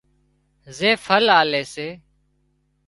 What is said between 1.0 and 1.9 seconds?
ڦل آلي سي